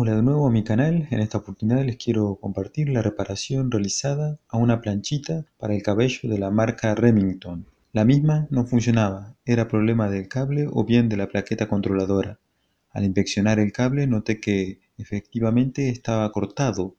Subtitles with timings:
[0.00, 4.38] Hola de nuevo a mi canal, en esta oportunidad les quiero compartir la reparación realizada
[4.48, 7.66] a una planchita para el cabello de la marca Remington.
[7.92, 12.38] La misma no funcionaba, era problema del cable o bien de la plaqueta controladora.
[12.92, 16.94] Al inspeccionar el cable noté que efectivamente estaba cortado.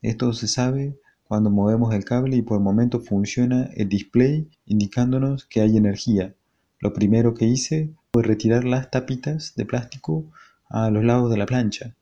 [0.00, 5.44] Esto se sabe cuando movemos el cable y por el momento funciona el display indicándonos
[5.46, 6.36] que hay energía.
[6.78, 10.26] Lo primero que hice fue retirar las tapitas de plástico
[10.68, 11.96] a los lados de la plancha.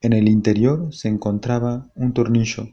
[0.00, 2.68] En el interior se encontraba un tornillo.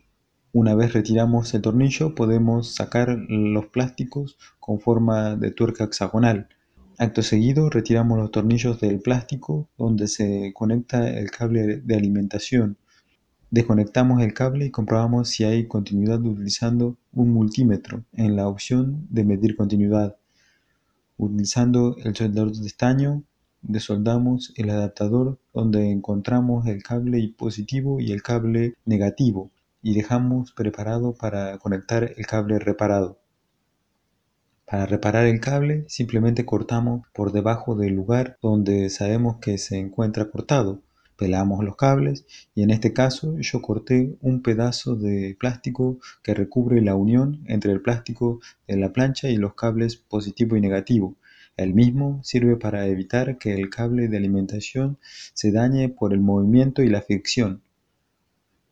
[0.54, 6.50] Una vez retiramos el tornillo podemos sacar los plásticos con forma de tuerca hexagonal.
[7.00, 12.78] Acto seguido retiramos los tornillos del plástico donde se conecta el cable de alimentación.
[13.50, 19.24] Desconectamos el cable y comprobamos si hay continuidad utilizando un multímetro en la opción de
[19.24, 20.16] medir continuidad.
[21.18, 23.24] Utilizando el soldador de estaño
[23.68, 29.52] desoldamos el adaptador donde encontramos el cable positivo y el cable negativo
[29.82, 33.20] y dejamos preparado para conectar el cable reparado.
[34.66, 40.30] Para reparar el cable simplemente cortamos por debajo del lugar donde sabemos que se encuentra
[40.30, 40.82] cortado.
[41.18, 46.82] Pelamos los cables y en este caso yo corté un pedazo de plástico que recubre
[46.82, 51.16] la unión entre el plástico de la plancha y los cables positivo y negativo
[51.58, 54.98] el mismo sirve para evitar que el cable de alimentación
[55.34, 57.62] se dañe por el movimiento y la fricción.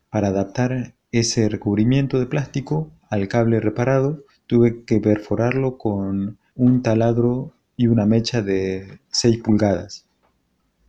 [0.10, 7.54] Para adaptar ese recubrimiento de plástico al cable reparado, tuve que perforarlo con un taladro
[7.78, 10.06] y una mecha de 6 pulgadas.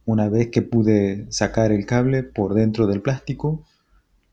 [0.05, 3.65] Una vez que pude sacar el cable por dentro del plástico,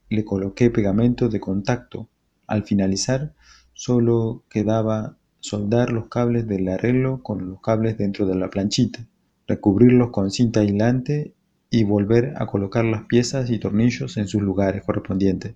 [0.09, 2.09] le coloqué pegamento de contacto.
[2.48, 3.34] Al finalizar,
[3.73, 9.06] solo quedaba soldar los cables del arreglo con los cables dentro de la planchita,
[9.48, 11.33] recubrirlos con cinta aislante
[11.70, 15.56] y volver a colocar las piezas y tornillos en sus lugares correspondientes.